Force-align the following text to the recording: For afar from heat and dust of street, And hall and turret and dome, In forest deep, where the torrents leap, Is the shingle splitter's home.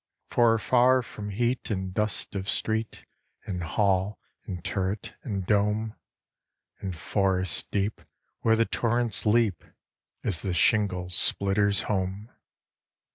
For 0.31 0.55
afar 0.55 1.03
from 1.03 1.29
heat 1.29 1.69
and 1.69 1.93
dust 1.93 2.33
of 2.33 2.49
street, 2.49 3.05
And 3.45 3.61
hall 3.63 4.17
and 4.45 4.63
turret 4.65 5.13
and 5.21 5.45
dome, 5.45 5.93
In 6.81 6.91
forest 6.91 7.69
deep, 7.69 8.01
where 8.39 8.55
the 8.55 8.65
torrents 8.65 9.27
leap, 9.27 9.63
Is 10.23 10.41
the 10.41 10.55
shingle 10.55 11.11
splitter's 11.11 11.81
home. 11.83 12.31